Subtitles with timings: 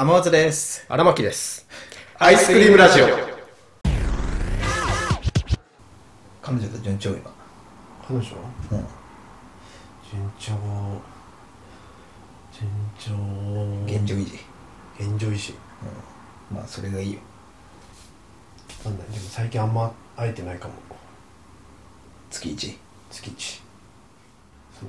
[0.00, 0.86] 天松です。
[0.88, 1.66] 荒牧です。
[2.20, 3.06] アイスクリームラジオ。
[6.40, 7.28] 彼女と順調今。
[8.06, 8.22] 彼女？
[8.22, 8.26] うん。
[10.08, 10.52] 順調。
[12.52, 13.10] 順調。
[13.92, 14.38] 現状維持。
[15.00, 15.52] 現状維持。
[16.50, 16.56] うん。
[16.58, 17.20] まあ、それがいいよ。
[18.84, 20.74] なんだでも最近あんま会えてないかも。
[22.30, 22.78] 月一。
[23.10, 23.62] 月一。
[24.78, 24.88] そう。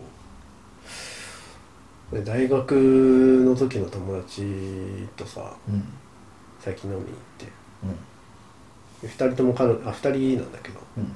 [2.11, 2.73] で大学
[3.45, 4.43] の時の友達
[5.15, 5.83] とさ、うん。
[6.59, 7.45] 最近飲みに行って、
[9.03, 9.09] うん。
[9.09, 11.15] 二人とも彼女、あ、二人なんだけど、うん。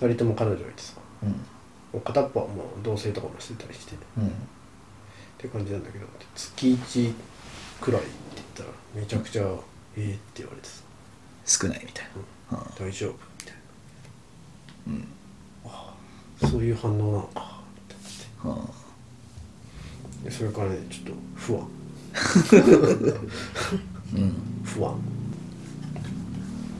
[0.00, 1.28] 二人とも彼女がいてさ、うん。
[1.30, 1.36] も
[1.94, 4.26] う片っぽはもう同棲とかもしてたりして、うん。
[4.26, 4.30] っ
[5.38, 7.14] て感じなんだけど月1
[7.80, 9.42] くらいって言ったらめちゃくちゃ
[9.96, 10.82] 「ええって言われてさ
[11.46, 12.06] 少ないみたい
[12.52, 12.58] な。
[12.78, 13.56] 「大丈夫?」みたい
[14.88, 15.08] うん。
[16.42, 17.94] なそういう反応なのかって
[18.44, 18.72] 思って
[20.28, 21.60] それからねちょっと不安。
[21.62, 21.66] あ。
[24.14, 24.34] うん。
[24.64, 24.94] 不安。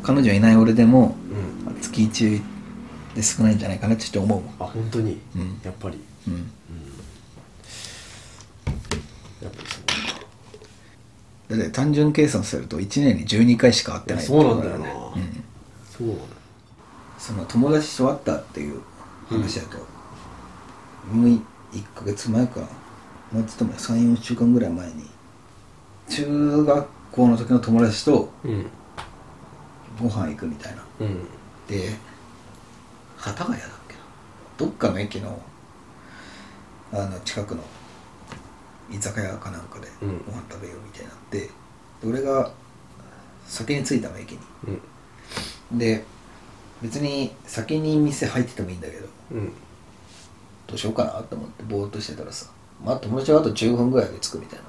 [0.02, 1.16] 彼女いない俺でも、
[1.66, 1.80] うん。
[1.80, 2.42] 月一
[3.14, 4.42] で少ないんじゃないかなってちょっと思う。
[4.62, 5.60] あ本当に、うん。
[5.64, 5.98] やっぱり。
[6.28, 6.50] うん。
[9.42, 9.84] やっぱりそう。
[9.84, 14.92] かだって単純計算すると1年に12回しか会ってないそうなんだよね。
[15.16, 15.44] うん。
[15.90, 16.18] そうなの
[17.18, 18.80] その友達と会ったっていう
[19.28, 19.76] 話だと、
[21.12, 21.42] もう1
[21.94, 22.60] ヶ月前か
[23.32, 25.08] もうちょっと前34週間ぐらい前に
[26.08, 28.66] 中学校の時の友達とうん。
[30.00, 30.82] ご飯行くみたいな。
[31.00, 31.24] うん。
[31.68, 31.94] で
[33.18, 34.00] 幡ヶ谷だっけな。
[34.56, 35.40] どっかの駅の
[36.92, 37.62] あの近くの
[38.90, 39.90] 居酒屋かなんかでん。
[39.90, 41.50] 飯食べようみたいになって、で
[42.08, 42.50] 俺が
[43.46, 44.38] 先に着いたの駅に。
[45.72, 45.78] うん。
[45.78, 46.04] で
[46.82, 49.52] 別に先に店入っててもいいんだけどうん。
[50.66, 52.46] どうしようかなと思ってぼーっとしてたらさ
[52.84, 54.64] まあ友達はあと15分ぐらいで着くみたいな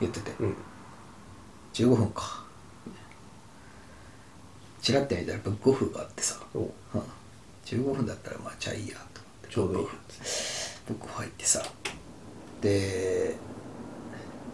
[0.00, 0.56] 言ってて、うん。
[1.72, 2.44] 15分か。
[4.82, 6.58] チラッて見たらブックオフがあってさ、お。
[6.58, 6.70] うん、
[7.64, 9.48] 15分だったらまあじゃあいいやと思って。
[9.50, 9.86] ちょうどいい
[10.86, 11.62] ブックオフ入ってさ。
[12.60, 13.36] で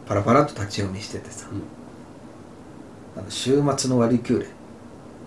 [0.06, 1.48] パラパラっと立ち読みしててさ、
[3.16, 4.46] あの週末の割り休例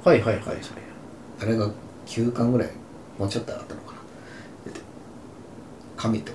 [0.03, 0.57] はいはいはいはい
[1.41, 1.69] あれが
[2.05, 2.69] 9巻ぐらい
[3.17, 3.99] もうちょっとあったのかな。
[4.65, 4.79] 出て
[5.97, 6.31] 神と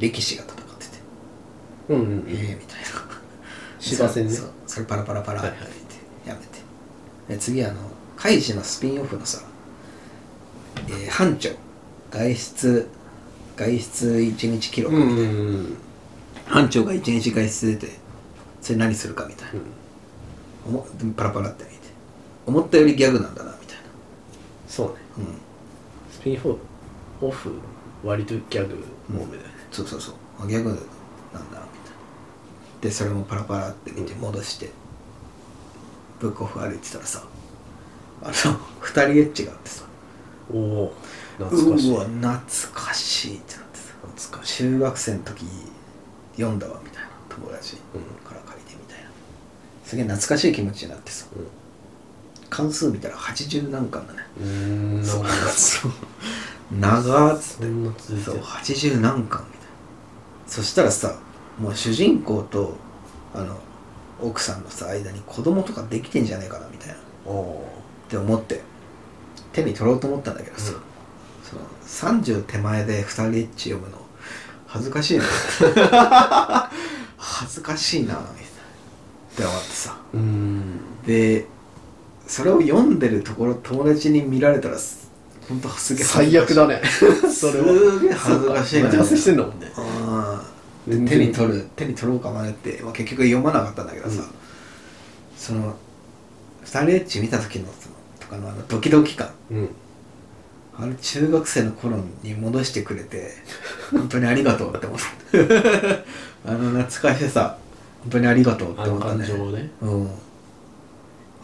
[0.00, 0.92] なんか力士が戦ってて。
[1.90, 2.24] うんうん。
[2.28, 2.86] ええみたいな。
[3.80, 4.32] 芝戦ね。
[4.32, 5.68] そうそれパラパラパラってはいはい。
[5.68, 6.46] 言ってやめて。
[7.28, 7.74] で次あの
[8.16, 9.40] カイジのスピンオフのさ、
[10.88, 11.50] えー班長
[12.10, 12.88] 外出
[13.56, 15.76] 外出1日記録うんみたいな、うんうん
[16.46, 17.92] 班長が1日外出出て
[18.62, 19.60] それ何するかみたいな、
[20.66, 21.76] おもでもパラパラって見て。
[22.46, 23.76] 思ったよりギャグなんだなみたい
[24.66, 24.94] そうね。
[25.18, 25.34] なうん。
[26.10, 26.40] スピン
[27.20, 27.52] オフ
[28.02, 30.14] 割とギャグ多めだよねそうそうそう。
[30.40, 30.86] あギャグなんだな
[31.40, 31.66] みたいな。
[32.80, 34.70] でそれもパラパラって見て戻して、
[36.20, 37.22] ブックオフ歩いてたらさ
[38.22, 38.32] あの
[38.80, 39.84] 二人エッチがあってさ。
[40.52, 40.94] おお
[41.38, 41.90] 懐かしい。
[41.90, 42.40] うわ懐
[42.74, 43.94] かしいってなってさ。
[44.16, 44.58] 懐かしい。
[44.58, 45.44] 中学生の時
[46.36, 47.80] 読んだわみたいな友達か
[48.34, 49.10] ら借りてみたいな。
[49.84, 51.26] すげえ懐かしい気持ちになってさ。
[52.50, 54.26] 関数見たら80何巻だね。
[54.40, 54.48] うんう。
[54.48, 55.24] ーんそう。
[56.80, 57.64] 長っつって。
[58.24, 58.42] そうる。
[58.42, 59.57] 80何巻みたいな
[60.48, 61.18] そしたらさ
[61.60, 62.76] もう主人公と
[63.34, 63.56] あの
[64.20, 66.94] 奥さんのさ間に子供とかできてんじゃねえかなみたいな。
[66.94, 67.68] っおお
[68.08, 68.62] て思って
[69.52, 70.80] 手に取ろうと思ったんだけどさ、うん。
[71.44, 71.62] その
[72.16, 73.98] 30手前で2人エッチ読むの
[74.66, 75.24] 恥ずかしいな。
[77.16, 78.28] 恥ずかしいなみたいな。
[78.28, 78.30] っ
[79.36, 79.96] て思ってさ。
[80.14, 80.80] うーん。
[81.06, 81.46] で
[82.26, 84.76] それを読んでるところ友達に見られたら
[85.48, 86.82] ほんとすげえ最悪だね。
[87.32, 87.66] それは。
[87.66, 88.82] すげえ恥ずかしい。
[88.82, 89.72] な待ち合わせしてんだもんね
[90.88, 94.28] 手に取る手に取ろうか迷って、まあ、結局読まなかったんだけどさ、うん。
[95.36, 95.76] その
[96.62, 99.30] 二人エッチ見た時のそのとかのあのドキドキ感。
[99.50, 99.68] うん。
[100.80, 103.32] あれ中学生の頃に戻してくれて
[103.90, 105.04] 本当にありがとうって思って
[106.46, 107.56] あの懐かしさ。
[108.02, 109.26] 本当にありがとうって思ったね。
[109.26, 109.70] 感情をね。
[109.80, 110.10] うん。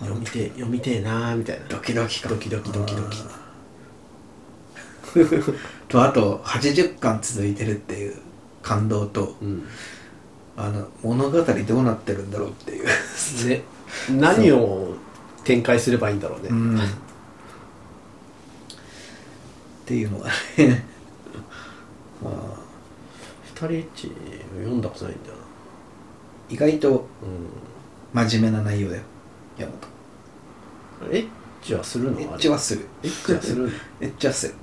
[0.01, 1.67] 読みてえ読みてえなーみたいな。
[1.69, 2.33] ドキドキ感。
[2.33, 3.19] ドキドキドキドキ。
[5.89, 8.17] とあと80巻続いてるっていう
[8.65, 9.65] 感動とうん。
[10.57, 12.87] あの物語どうなってるんだろうっていう。
[13.49, 13.63] ね。
[14.11, 14.95] 何を
[15.45, 16.49] 展開すればいいんだろうね。
[16.49, 16.79] うん。
[16.79, 16.83] っ
[19.85, 20.85] ていうのがね。
[22.23, 22.35] まあ
[23.45, 24.13] 二人エッチ
[24.59, 25.35] 読んだことないんだよ
[26.49, 27.07] 意外と
[28.15, 29.03] な真面目な内容だよ。
[29.59, 29.73] 山
[31.09, 31.29] うんエッ
[31.63, 32.17] チはするの？
[32.17, 32.87] 本エッチはする。
[33.03, 33.71] エッチはする。
[34.01, 34.55] エッチはする。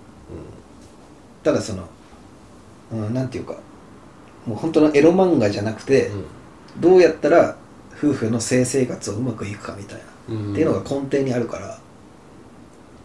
[1.43, 1.89] ただその、
[2.91, 3.55] うん、なんていうか
[4.45, 6.25] もう本当のエロ漫画じゃなくて、うん。
[6.79, 7.57] どうやったら
[7.97, 9.97] 夫婦の性生活をうまくいくかみたい
[10.29, 10.51] な、うん。
[10.53, 11.79] っていうのが根底にあるから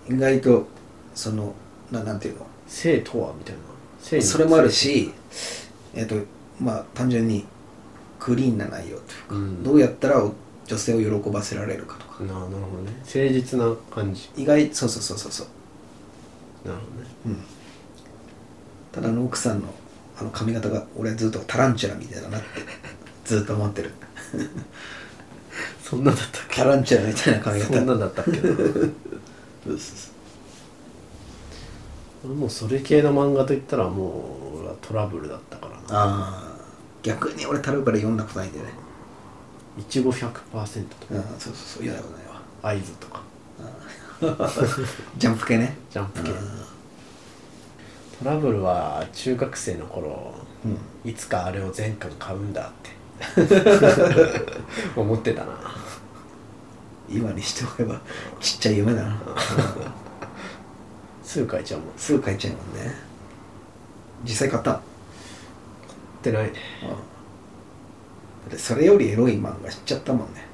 [0.08, 0.66] 意外と
[1.14, 1.52] その
[1.90, 2.46] ななんていうの？
[2.66, 3.60] 性とはみたいな。
[4.00, 5.12] 性にそれもあるし
[5.94, 6.14] えっ、と
[6.60, 7.44] まあ単純に
[8.18, 9.62] クリーンな内容というか、うん。
[9.62, 10.32] どうやったらお
[10.66, 12.24] 女性を喜ばせられるかとか。
[12.24, 12.92] ななるほどね。
[13.04, 14.30] 誠実な感じ。
[14.36, 15.44] 意外そうそうそうそうそ
[16.64, 16.68] う。
[16.68, 17.08] なるほどね。
[17.26, 17.42] うん。
[18.92, 19.66] ただあの奥さんの
[20.18, 22.46] あの髪型が俺ずっとタランチュラみたいだなって
[23.24, 23.90] ずっと思ってる。
[25.82, 26.56] そんなんだったっけ？
[26.56, 27.74] タランチュラみたいな髪型。
[27.74, 28.30] そんなんだったっけ？
[28.40, 28.92] う
[32.28, 35.78] もうそれ系の漫画といったらもう俺はトラブルだったからな。
[35.90, 36.56] ああ
[37.02, 38.72] 逆に俺タルバル読んだことないんだよね。
[39.78, 40.40] いちご100%とか。
[40.52, 40.66] うん
[41.38, 41.84] そうそうそう。
[41.84, 42.40] 嫌なことないわ。
[42.62, 43.22] 合図とか。
[45.18, 45.76] ジャンプ系ね。
[45.90, 46.30] ジャンプ系
[48.18, 50.34] トラブルは中学生の頃
[50.64, 51.10] うん。
[51.10, 52.96] いつかあれを全巻買うんだって。
[54.96, 55.52] 思ってたな。
[57.08, 58.00] 今にしておけば
[58.40, 59.16] ちっちゃい夢だな。
[61.22, 61.88] すぐ買えちゃうもん。
[61.96, 62.94] すぐ買えちゃうもんね。
[64.24, 64.72] 実際買った。
[64.72, 64.80] のっ
[66.22, 66.44] てない。
[66.44, 66.52] ね
[68.56, 70.46] それよりエロい漫画知っちゃったもんね。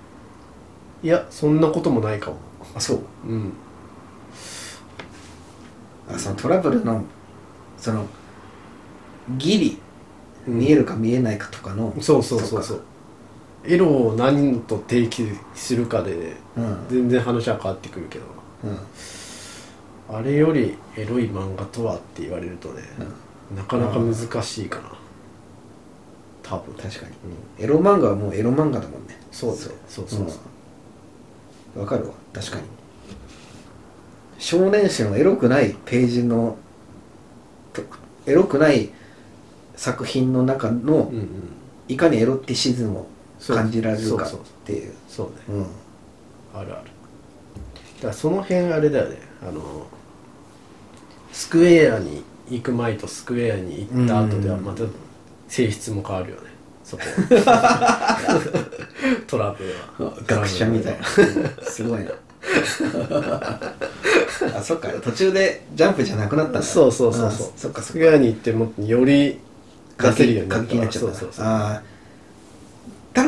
[1.02, 2.38] いやそんなこともないかも。
[2.74, 3.00] あそう。
[3.26, 3.52] うん。
[6.12, 7.04] あそのトラブルの
[7.82, 8.06] その
[9.36, 9.78] ギリ
[10.46, 10.58] うん。
[10.58, 12.82] 見えるか見えないかとかの、そうそうそうそう。
[13.64, 16.86] エロを何と定義するかでうん。
[16.88, 18.24] 全然話は変わってくるけど。
[20.10, 20.16] うん。
[20.16, 22.82] あれよりエロい漫画とはって言われるとね、
[23.56, 24.92] なかなか難しいかな。
[26.42, 26.74] 多分。
[26.74, 27.12] 確かに。
[27.58, 27.64] うん。
[27.64, 29.18] エロ漫画はもうエロ漫画だもんね。
[29.32, 29.56] そうね。
[29.56, 30.26] そうそうそう。
[31.76, 31.82] うん。
[31.82, 32.14] わかるわ。
[32.32, 32.62] 確かに。
[34.38, 36.56] 少年誌のエロくないページのと
[38.26, 38.90] エロくない
[39.76, 41.28] 作品の中のうんうん。
[41.88, 43.06] いかにエロティシズムを
[43.46, 44.30] 感じられるかっ
[44.64, 44.92] ていう。
[45.08, 45.58] そうね。
[45.58, 45.66] うん。
[46.54, 46.84] あるある。
[47.96, 49.18] だからその辺あれだよね。
[49.42, 49.86] あの
[51.32, 54.82] スクエアに行く前とスクエアに行った後ではまた
[55.48, 56.42] 性質も変わるよね。
[56.84, 57.02] そこ
[59.26, 60.12] トラブルは。
[60.26, 61.04] 学者みたいな。
[61.64, 62.10] すごいな
[64.56, 64.88] あそっか。
[65.02, 66.62] 途中でジャンプじゃなくなったんだ。
[66.62, 67.48] そうそうそうそう。
[67.48, 68.06] あそっかそスっか。
[68.18, 69.38] に行ってもより
[69.98, 70.68] 出せるようにな過った。
[70.68, 71.08] 激になっちゃった。
[71.08, 71.44] そうそうそう。
[71.44, 71.82] あ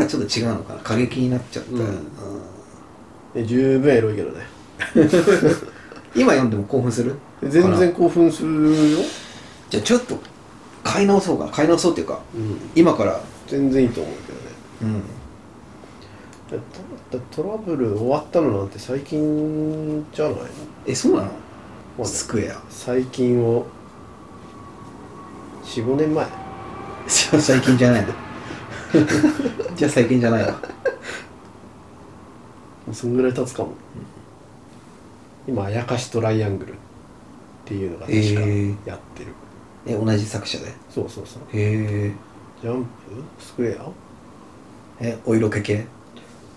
[0.00, 0.81] だちょっと違うのかな。
[0.81, 1.81] 過激になっちゃった、うん。
[1.81, 1.99] うん。
[3.35, 4.47] で十分エロいけどね。
[6.17, 7.15] 今読んでも興奮する？
[7.43, 8.99] 全然興奮するよ、
[9.69, 10.19] じゃあちょっと
[10.82, 11.49] 買い直そうか。
[11.53, 13.20] 買い直そうっていうかうん、今から。
[13.47, 14.44] 全然いいと思うけどね。
[14.82, 15.03] うん
[16.50, 16.56] だ
[17.19, 20.46] だトラブル終わったのなんて最近じゃないの、
[20.87, 21.32] えそうなの、ま
[22.00, 22.61] あねスクエア。
[22.69, 23.67] 最近を
[25.64, 26.26] 45年前。
[27.08, 28.12] 最近じゃないの？
[29.76, 30.61] じゃあ最近じゃないわ
[32.93, 33.73] そんぐらい経つかも、
[35.49, 36.76] 今「あやかしトライアングル」っ
[37.64, 38.23] ていうのが確かえ。
[38.25, 39.32] ーやってる、
[39.87, 40.67] え同じ作者で？
[40.69, 41.43] へそうそうそう。
[41.52, 42.12] え。
[42.62, 42.88] ジャンプ？
[43.44, 43.87] スクエア？
[45.00, 45.87] えお色気系？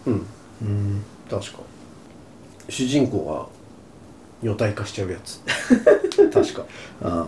[0.07, 0.25] うん。
[0.61, 1.03] うん。
[1.29, 1.59] 確か。
[2.69, 3.51] 主人公
[4.43, 5.39] が女体化しちゃうやつ。
[6.33, 6.65] 確か。
[7.01, 7.27] ああ。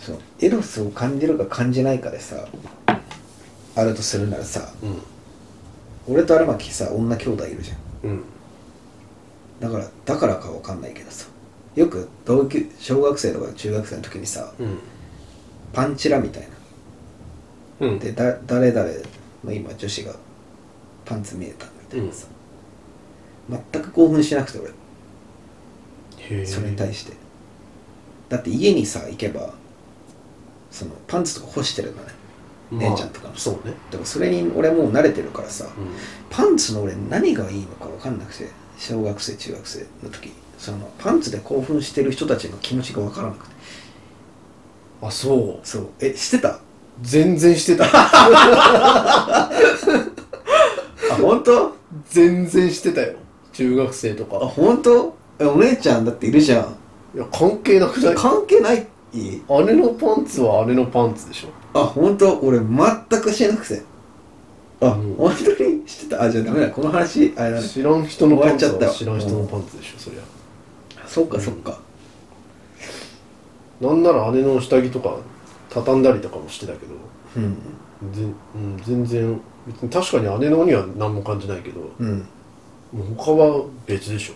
[0.00, 0.18] そう。
[0.40, 2.46] エロスを感じるか感じないかでさ
[3.76, 5.02] あるとするならさうん。
[6.14, 7.74] 俺と荒牧さ女兄弟いるじゃ
[8.06, 8.10] ん。
[8.10, 8.22] うん。
[9.60, 11.26] だからだからかわかんないけどさ
[11.74, 14.78] よく同級小学生とか中学生の時にさうん。
[15.72, 16.48] パンチラみたい
[17.80, 17.86] な。
[17.88, 17.98] うん。
[17.98, 18.88] でだ誰々
[19.44, 20.14] の今女子が
[21.10, 22.28] パンツ見えたみたいなさ、
[23.72, 26.46] 全く興奮しなくて俺。
[26.46, 27.14] それに対して。
[28.28, 29.52] だって家にさ行けば
[30.70, 32.12] そのパンツとか干してるのね。
[32.70, 33.34] 姉ちゃんとかも。
[33.34, 33.74] そうね。
[33.90, 35.68] だからそれに俺もう慣れてるからさう
[36.30, 38.48] パンツの俺何がいいのか分かんなくて
[38.78, 40.32] 小学生中学生の時。
[40.56, 43.52] そのパンツで興奮してる人たちの気持ちが分からなくて。
[43.52, 45.66] んあそう。
[45.66, 45.88] そう。
[45.98, 46.60] えしてた？
[47.02, 47.84] 全然してた。
[47.92, 49.50] あ
[51.30, 51.72] 本当？
[52.08, 53.14] 全然してたよ。
[53.52, 55.14] 中学生とあか本当？
[55.38, 56.76] えお姉ちゃんだっているじゃん。
[57.14, 58.14] いや関係なくない？
[58.16, 59.38] 関係ない姉
[59.74, 61.48] のパンツは姉のパンツでしょ。
[61.78, 62.40] あ本当？
[62.40, 62.66] 俺全
[63.22, 63.82] くしてなくて。
[64.80, 65.14] あ、うん。
[65.14, 66.22] 本当にしてた？
[66.22, 66.70] あじゃあダメだ。
[66.70, 67.68] この話あれだね。
[67.68, 68.86] 知らん人のパンツ終わっちゃった。
[68.86, 70.22] わは知らん人のパンツでしょそりゃ。
[71.06, 71.78] そっかそっか。
[73.80, 75.16] なんなら姉の下着とか
[75.68, 76.94] 畳んだりとかもしてたけど。
[77.36, 77.56] うん。
[78.12, 82.18] 全,、うん、全然別に確かに姉のには何も感じないけどうん。
[82.92, 84.34] もう他は別でしょ。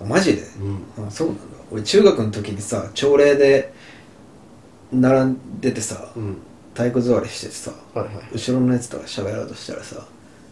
[0.00, 0.42] あマジで？
[0.42, 1.06] うん。
[1.06, 1.42] あそうなんだ。
[1.70, 3.72] 俺中学の時にさ朝礼で
[4.92, 6.36] 並んでてさうん。
[6.74, 8.24] 体育座りしててさはいはい。
[8.32, 10.06] 後ろのやつとか喋ろうとしたらさ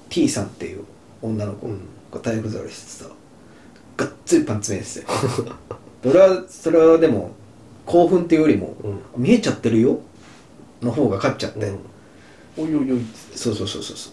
[0.09, 0.85] T さんっていう
[1.23, 1.80] 女の子うん。
[2.12, 3.14] が体育座りしててさ
[3.97, 5.06] がっつりパンツ見えてて。
[6.09, 7.30] 俺はそれはでも
[7.87, 9.23] 興奮っていうよりも、うん。
[9.23, 9.99] 見えちゃってるよ
[10.83, 11.78] の方が勝っちゃって、うん
[12.56, 13.00] おいおいおい
[13.34, 14.12] そうそうそうそうそう。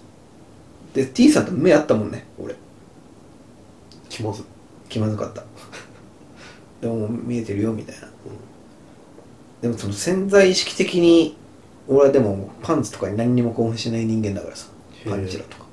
[0.95, 2.55] で T さんと目合ったもんね俺。
[4.09, 4.43] 気まず。
[4.89, 5.43] 気まずかった。
[6.81, 8.09] でも見えてるよみたいな、
[9.61, 11.37] でもその潜在意識的に
[11.87, 14.67] 俺はでもパンツとかに何にも興奮しない人間だからさ
[15.07, 15.65] パンチラとか。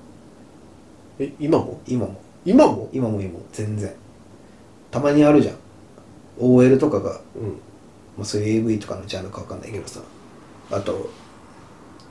[1.19, 1.81] え今も？
[1.87, 2.21] 今も。
[2.45, 2.89] 今も？
[2.93, 3.41] 今も今も。
[3.53, 3.93] 全然。
[4.91, 5.57] たまにあるじゃん。
[6.39, 7.49] OL とかが、うん。
[8.17, 10.01] まあ、そういう AV とかのジャンルかわかんないけどさ。
[10.71, 11.11] あと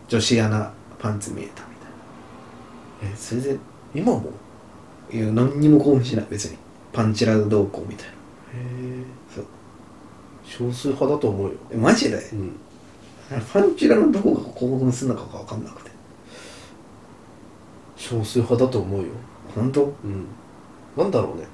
[0.07, 3.13] 女子アナパンツ見えたみたいな。
[3.13, 3.57] えそれで
[3.93, 4.31] 今も？
[5.11, 6.57] いや何にも興奮しない別に。
[6.93, 8.11] パンチラどうこうみたいな。
[8.11, 8.15] へ
[9.01, 9.45] えそう。
[10.43, 11.53] 少数派だと思うよ。
[11.71, 12.17] えマジで？
[12.33, 12.55] うん。
[13.53, 15.91] パンチラのどこが興奮するのかが分かんなくて。
[17.95, 19.07] 少数派だと思うよ。
[19.53, 19.93] 本当？
[20.03, 20.25] うん。
[20.95, 21.45] なんだろうね。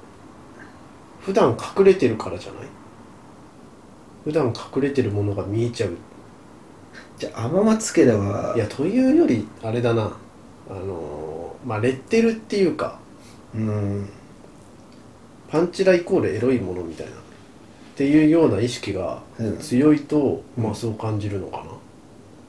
[1.19, 2.63] 普段隠れてるからじゃない？
[4.23, 5.97] 普段隠れてるものが見えちゃう
[7.23, 10.11] じゃあ天松家ではいやというよりあれだな。
[10.69, 12.99] あのーまあレッテルっていうか
[13.55, 14.09] うん。
[15.49, 17.15] パンチライコールエロいものみたいなっ
[17.95, 19.57] ていうような意識がうん。
[19.59, 20.63] 強いと、うん。
[20.65, 21.63] まあそう感じるのかな。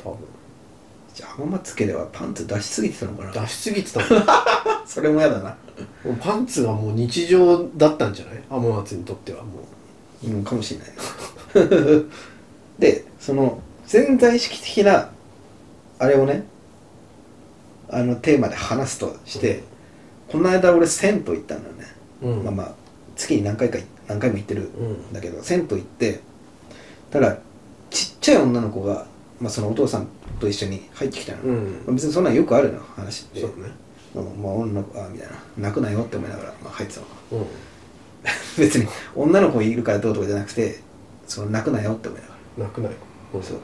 [0.03, 0.19] 多分。
[1.15, 3.31] じゃあ天松家ではパンツ出しすぎてたのかな。
[3.31, 4.09] 出しすぎてたもん
[4.85, 5.57] それも嫌だな。
[6.05, 8.43] もうパンツがもう日常だったんじゃない？
[8.51, 9.51] 天松にとってはも
[10.25, 10.81] うんかもしれ
[11.61, 12.03] ないな。
[12.81, 15.11] でその潜在意識的な
[15.99, 16.45] あれをね
[17.91, 19.63] あのテーマで話すとして、
[20.29, 21.85] この間俺銭湯行ったんだよね、
[22.23, 22.45] う、うん。
[22.45, 22.75] まあまあ
[23.15, 26.21] 月に何回か何回も行ってるうんんだけど銭湯行って
[27.11, 27.39] ただ
[27.91, 29.07] ちっちゃい女の子が、
[29.41, 30.09] まあ、そのお父さん
[30.41, 31.83] と一緒に入ってきたの、うん。
[31.87, 33.41] まあ別にそんなんよくあるの話って。
[33.41, 33.71] そうね。
[34.15, 35.35] うんまあ女の子あみたいな。
[35.59, 37.07] 泣くなよって思いながら、まあ、入ってたの。
[37.33, 37.47] うん。
[38.59, 40.81] 別に女の子いるからどうとかじゃなくて
[41.27, 42.65] その泣くなよって思いながら。
[42.65, 42.93] 泣くない
[43.35, 43.59] うんそう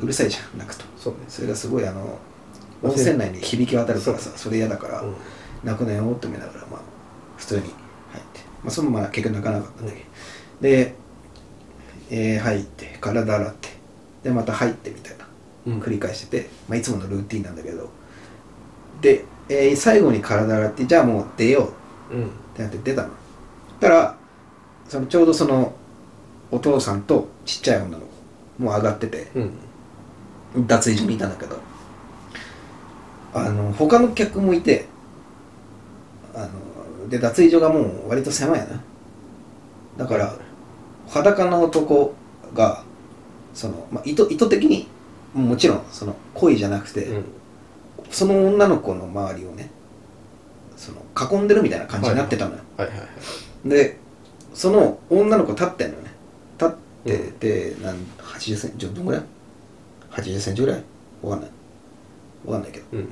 [0.00, 0.84] うるさいじゃん泣くと。
[0.96, 1.20] そうね。
[1.28, 2.18] それがすごいあの
[2.82, 5.14] まあ温泉内に響き渡るからさそそれ嫌だから、うん。
[5.62, 6.80] 泣くなよって思いながらまあ
[7.36, 7.72] 普通に入っ
[8.32, 8.40] て。
[8.62, 10.04] まあそのまま結局泣かなかったんだけど、
[10.60, 10.94] で、
[12.10, 13.68] えー入って体洗って
[14.22, 15.26] でまた入ってみたいな
[15.66, 15.80] うん。
[15.80, 17.88] 繰り返してて、まあ、いつものルーティンなんだけど。
[19.00, 21.72] で、えー最後に体洗ってじゃあもう出よ
[22.10, 22.14] う。
[22.14, 22.26] うん。
[22.26, 23.08] ってなって出たの。
[23.80, 24.16] たら
[24.88, 25.72] そのちょうどその
[26.50, 28.04] お父さんとちっちゃい女の
[28.58, 29.30] 子もう上がってて。
[29.34, 29.50] うん
[30.56, 31.58] 脱衣所にいたんだけど。
[33.36, 34.86] あの他の客もいて
[36.34, 36.46] あ
[37.02, 38.80] ので脱衣所がもう割と狭いやな。
[39.96, 40.36] だから
[41.08, 42.14] 裸の男
[42.54, 42.84] が
[43.52, 44.86] その、まあ、意図意図的に
[45.32, 47.24] もちろんその恋じゃなくて、うん。
[48.10, 49.70] その女の子の周りをね
[50.76, 51.02] その
[51.40, 52.60] 囲んでるみたいな感じになってたのよ、
[53.64, 53.98] で
[54.52, 56.10] その女の子立ってんのよね。
[56.58, 59.22] 立ってて、なん80センチどんぐらい
[60.14, 60.82] 80センチぐらい？
[61.22, 61.50] わかんない。
[62.46, 62.84] わかんないけど。
[62.92, 63.08] うん。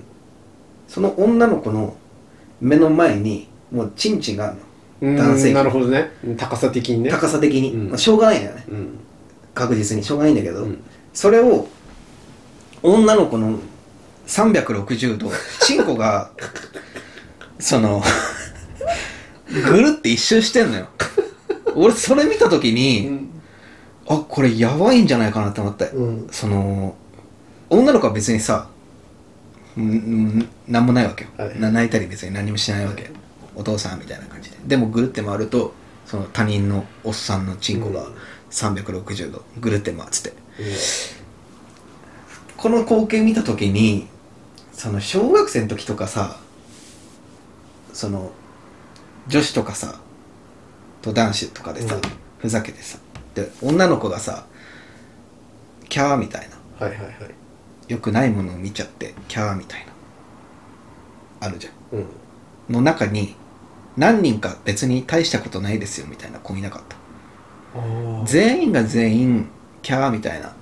[0.88, 1.96] その女の子の
[2.60, 4.60] 目の前にもうチンチンがあるの。
[4.60, 5.54] うん男性器。
[5.54, 6.10] なるほどね。
[6.36, 7.10] 高さ的にね。
[7.10, 7.88] 高さ的に、うん。
[7.88, 8.64] まあ、しょうがないんだよね。
[8.68, 8.98] うん。
[9.54, 10.82] 確実にしょうがないんだけど、うん。
[11.12, 11.66] それを
[12.82, 13.58] 女の子の
[14.26, 15.30] 360度
[15.60, 16.30] チンコが
[17.58, 18.02] その
[19.52, 20.86] ぐるって一周してんのよ。
[21.74, 23.28] 俺それ見た時に、
[24.08, 26.28] あこれやばいんじゃないかなって思って、うん。
[26.30, 26.96] その
[27.70, 28.68] 女の子は別にさ
[29.76, 31.60] うんうんなんもないわけよ、はい。
[31.60, 33.10] な泣いたり別に何もしないわけ、
[33.54, 34.56] お父さんみたいな感じで。
[34.66, 35.72] でもぐるって回ると
[36.06, 38.14] その他人のおっさんのチンコがうん。
[38.52, 40.28] 360度ぐるって回ってて。
[40.28, 40.36] うん。
[42.58, 44.08] この光景見た時に
[44.74, 46.38] その小学生の時とかさ
[47.94, 48.30] その
[49.26, 49.98] 女子とかさ
[51.00, 52.00] と男子とかでさ、うん。
[52.40, 52.98] ふざけてさ
[53.34, 54.46] で女の子がさ
[55.88, 56.86] キャーみたいな。
[56.86, 57.92] はいはいはい。
[57.92, 61.46] よくないものを見ちゃってキャーみたいな。
[61.46, 62.00] あるじゃうん。
[62.00, 62.06] ん
[62.70, 63.34] の中に
[63.96, 66.96] 何人か別に大したことないですよみたいな子いなかった。
[67.78, 69.46] あ全員が全員
[69.82, 70.54] キャーみたいな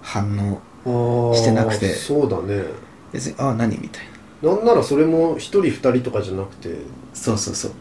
[0.00, 1.90] 反応あしてなくて。
[1.90, 2.64] そうだね。
[3.12, 4.04] 別にああ何みたい
[4.42, 4.54] な。
[4.54, 6.70] なんならそれも一人二人とかじゃなくて。
[7.12, 7.72] そうそうそう。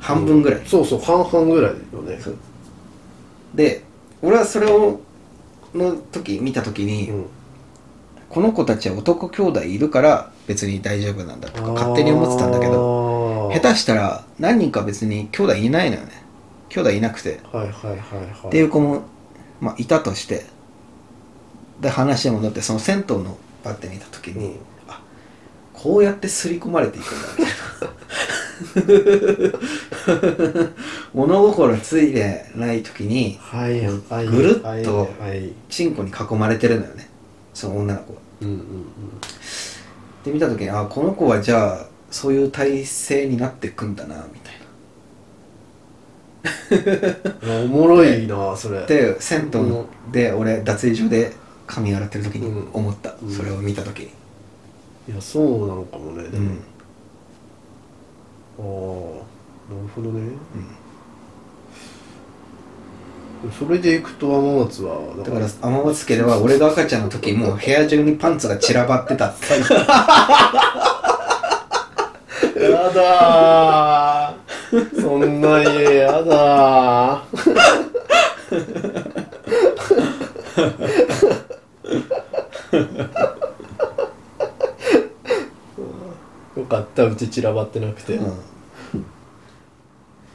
[0.00, 2.20] 半分ぐらい、そうそう半々ぐらいよね。
[2.20, 2.36] そう
[3.56, 3.82] で
[4.22, 5.00] 俺はそれを
[5.74, 7.26] の時見た時に、うん。
[8.28, 16.22] この子たちは男兄弟いるから別に大丈夫なんだとか勝手に思ってたんだけどど下手したら何人か別に兄弟いないのよね。
[16.68, 17.40] 兄弟いなくて。
[17.52, 18.46] はいはいはいはい。
[18.48, 19.02] っていう子も、
[19.60, 20.44] まあ、いたとして
[21.80, 24.58] で話戻ってその銭湯のパッて見た時に、うん。
[24.88, 25.00] あ
[25.72, 27.94] こうやって刷り込まれていくんだみたいな
[31.14, 35.08] 物心ついてない時にはいはいぐるっと
[35.68, 37.08] チンコに囲まれてるのよね。
[37.52, 38.60] その女の子がうんうん。
[40.24, 44.54] で見た時にあこの子はじゃあそういう体勢になってくんだなみたい
[47.42, 47.54] な。
[47.56, 48.86] うんおもろいなそれ。
[48.86, 51.32] で銭湯ので俺脱衣所で
[51.66, 53.30] 髪洗ってる時に思った、うん。
[53.30, 54.06] それを見た時に。
[55.08, 56.58] いやそうなのかもねでも、うん
[58.58, 60.32] ああなるほどね、
[63.58, 69.26] それでいくと天松はだから天松家では俺が赤ちゃんの時もう 部屋中にパンツが散らばってた。
[69.28, 69.54] って
[72.62, 75.00] やだー。
[75.00, 77.36] そんな家やだー
[86.56, 88.24] よかったうち散らばってなくて、うん。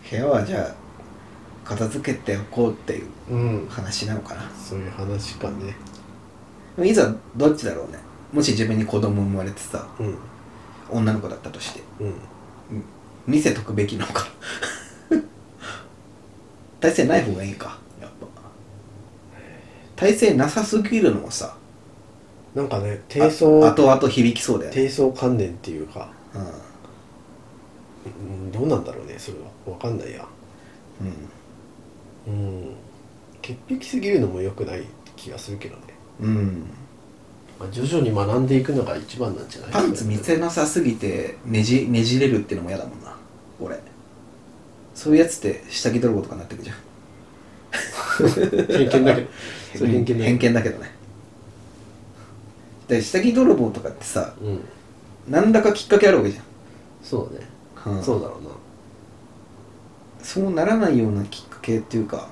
[0.10, 0.76] 部屋はじゃあ
[1.68, 3.68] 片付けておこうっていううん。
[3.68, 4.50] 話なのかな？
[4.52, 5.76] そういう話かね。
[6.76, 7.98] でもいざどっちだろうね。
[8.32, 10.18] もし自分に子供生まれてさうん。
[10.90, 12.14] 女の子だったとしてうん。
[13.28, 14.28] 見せとくべきなのか？
[16.82, 18.28] 体勢ない方がいいかやっぱ。
[19.96, 21.56] 体勢なさすぎるのもさ
[22.56, 24.76] なんかねあ低層後々響きそうだよね。
[24.76, 26.42] 低層観念っていうか、うん。
[28.04, 29.46] うん、どうなんだろうねそれは。
[29.66, 30.26] 分かんないや。
[32.28, 32.34] うん。
[32.34, 32.76] うん。
[33.42, 34.84] 潔癖すぎるのも良くない
[35.16, 35.82] 気がするけどね、
[36.20, 36.66] うん。
[37.60, 39.72] まあ、徐々に学んでいくのが一番なんじゃない？
[39.72, 43.16] パンツ見せなさすぎてねじねじれるっていうのも嫌だもんな。
[43.60, 43.80] 俺。
[44.94, 46.76] そういうやつって下着泥棒とかになってくじゃん。
[48.68, 49.28] 偏見だけど。
[49.86, 50.80] 偏見だけど。
[50.80, 50.92] ね。
[52.88, 54.64] で下着泥棒とかってさうん
[55.28, 56.40] 何らかきっかけあるわけじ
[57.04, 58.04] そうね、ゃん、うん。
[58.04, 58.50] そうだろうな。
[60.24, 62.28] そうならないようなきっかけっていうか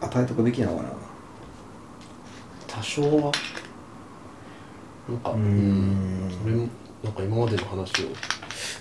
[0.00, 0.88] 与えとくべきなのかな。
[2.66, 3.32] 多少は。
[5.08, 6.30] なんかうーん。
[6.44, 6.68] 俺も
[7.04, 8.08] なんか今までの話を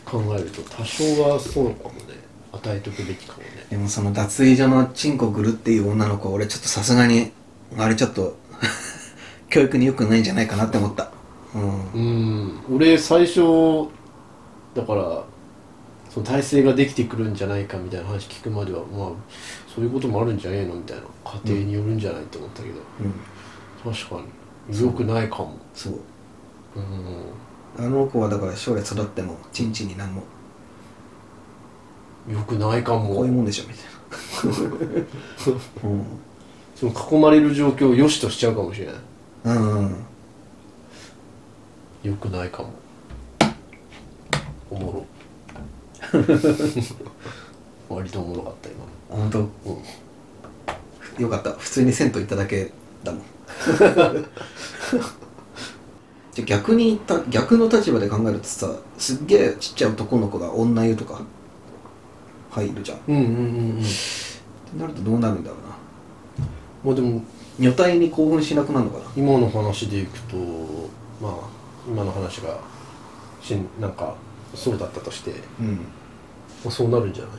[0.03, 2.25] 考えると多少はそうかもね。
[2.51, 3.49] 与えとくべきかもね。
[3.69, 7.31] でもその脱衣所のチンコぐるっていう女の子俺ちょっとさすがに
[7.77, 8.38] あれちょっと
[9.49, 11.12] 教育に良くないんじゃないかなって思った
[11.55, 11.91] うん。
[11.93, 12.75] うん。
[12.75, 13.89] 俺最初
[14.75, 15.23] だから
[16.09, 19.09] その体制ができてくるんじゃないかみたいな話聞くまではまあ
[19.73, 21.03] そういうこともあるんじゃねえのみたいな
[21.43, 23.13] 家庭によるんじゃないと思ったけど、うん
[23.93, 24.21] 確か
[24.69, 24.81] に。
[24.81, 25.59] 良くないかも。
[25.75, 25.93] そう。
[26.75, 27.85] うん。
[27.85, 30.23] あの子はだから将来育ってもチンチンになんも。
[32.27, 35.59] 良くないかこういうももんでしょみたいな。
[35.89, 36.05] うん。
[36.75, 38.95] その囲まれる状況を良しとしちゃうかもしれない。
[39.45, 39.51] う
[39.83, 40.05] ん
[42.05, 42.69] 良くないかも。
[44.69, 45.05] おもろ。
[47.89, 48.85] 割とおもろかった今。
[49.09, 49.39] 本当？
[49.39, 49.43] う
[51.19, 51.23] ん。
[51.23, 51.51] よかった。
[51.53, 52.71] 普通に銭湯行っただけ
[53.03, 53.21] だもん。
[56.31, 61.23] じゃあ逆にた逆の立場で考えるとさすっげえちっちゃい男の子が女湯とか
[62.51, 62.97] 入るじゃん。
[62.99, 63.33] っうんうんうんう
[63.79, 63.81] ん。
[63.81, 63.83] て
[64.77, 65.75] なるとどうなるんだろうな。
[66.83, 67.23] まあでも
[67.59, 69.05] 女体に興奮しなくなるのかな。
[69.17, 70.35] 今の話でいくと
[71.19, 72.58] まあ今の話が
[73.41, 74.15] しんなんか
[74.54, 75.67] そうだったとして、うん。
[75.76, 75.82] ま
[76.67, 77.34] あ、そうなるんじゃない？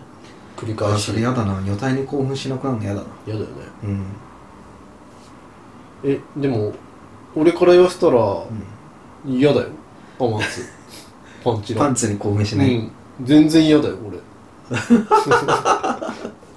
[0.56, 1.06] 繰りあ返し。
[1.06, 1.54] それ嫌だな。
[1.54, 3.06] 女体に興奮しなくなるの嫌だな。
[3.26, 3.52] 嫌だよね。
[3.84, 4.04] うん。
[6.04, 6.72] えでも
[7.34, 9.32] 俺から言わせたらうん。
[9.38, 9.68] 嫌だよ。
[10.18, 10.64] パンツ。
[11.44, 12.90] パンチラパンツに興奮しない、うん。
[13.24, 14.18] 全然嫌だよ俺。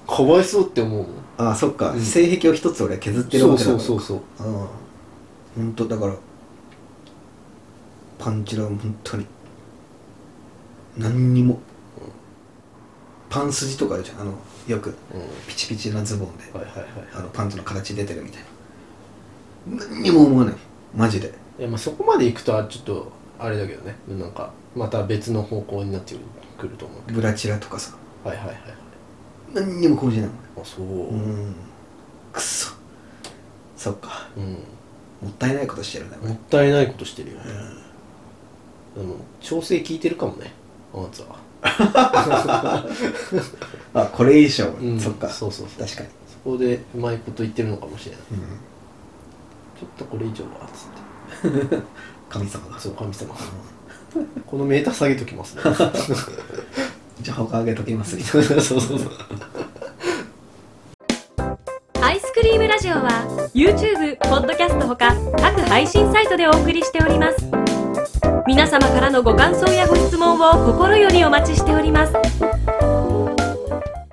[0.07, 1.07] かわいそうって思うもん。
[1.37, 2.01] あそっか、うん。
[2.01, 3.79] 性癖を一つ俺は削ってるそうわけだから。
[3.83, 4.51] そうそうそうう。
[4.51, 4.67] ん
[5.65, 6.13] 本当だから
[8.19, 9.25] パンチラは本当に。
[10.97, 11.59] 何にも、
[13.29, 14.21] パン筋とかあるじゃん。
[14.21, 14.33] あの
[14.67, 14.95] よくうん。
[15.47, 16.85] ピチピチなズボンではいはいはい。
[17.15, 18.41] あのパンツの形出てるみたい
[19.67, 19.85] な。
[19.87, 20.55] 何にも思わない。
[20.95, 21.33] マジで。
[21.57, 23.95] いやまあそこまで行くとはちょっとあれだけどね。
[24.07, 26.15] なんかまた別の方向になって
[26.57, 27.95] くると思うけブラチラとかさ。
[28.23, 28.73] どはいはいはいはい。
[29.53, 30.35] 何にも興奮しないもん。
[30.61, 30.85] あそう。
[30.85, 31.55] うん。
[32.33, 32.73] くっそ。
[33.77, 34.27] そっか。
[34.35, 34.57] うん。
[35.21, 37.43] もったいないことしてるねもったいないことしてるよね、
[38.99, 40.51] でも調整効いてるかもね
[40.93, 41.39] あなたは。
[43.93, 45.29] あこれいいでしょ、うんそっか。
[45.29, 45.85] そうそうそう。
[45.85, 48.21] 確かに、そこでうまいこと言ってるのかもしれない。
[48.31, 50.85] うん、ちょっとこれ以上はつ
[51.47, 51.77] って。
[52.29, 52.79] 神様が。
[52.79, 53.35] そう神様
[54.45, 55.63] このメーター下げときますね。
[57.21, 58.15] じゃあ他あげときます。
[58.15, 58.99] みたいそうそうそう。
[62.01, 67.68] アイスクリームラジオは YouTube、ポッッドキャストほか各配信サイトでお送りしております
[68.49, 72.13] 皆様からのご感想やご質問を心よりお待ちしております。